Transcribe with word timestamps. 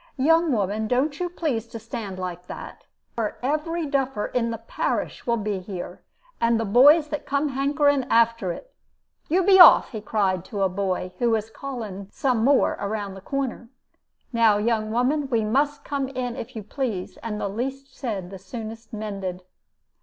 'Young 0.17 0.51
woman, 0.51 0.87
don't 0.87 1.19
you 1.19 1.29
please 1.29 1.67
to 1.67 1.77
stand 1.77 2.17
like 2.17 2.47
that, 2.47 2.85
or 3.17 3.37
every 3.43 3.85
duffer 3.85 4.25
in 4.25 4.49
the 4.49 4.57
parish 4.57 5.27
will 5.27 5.37
be 5.37 5.59
here, 5.59 6.01
and 6.41 6.59
the 6.59 6.65
boys 6.65 7.09
that 7.09 7.27
come 7.27 7.49
hankering 7.49 8.05
after 8.05 8.51
it. 8.51 8.73
You 9.29 9.43
be 9.43 9.59
off!' 9.59 9.91
he 9.91 10.01
cried 10.01 10.39
out 10.39 10.45
to 10.45 10.63
a 10.63 10.69
boy 10.69 11.13
who 11.19 11.29
was 11.29 11.51
calling 11.51 12.07
some 12.09 12.43
more 12.43 12.77
round 12.81 13.15
the 13.15 13.21
corner. 13.21 13.69
'Now, 14.33 14.57
young 14.57 14.89
woman, 14.89 15.29
we 15.29 15.43
must 15.43 15.83
come 15.85 16.07
in 16.07 16.35
if 16.35 16.55
you 16.55 16.63
please, 16.63 17.17
and 17.17 17.39
the 17.39 17.47
least 17.47 17.95
said 17.95 18.31
the 18.31 18.39
soonest 18.39 18.91
mended.' 18.91 19.43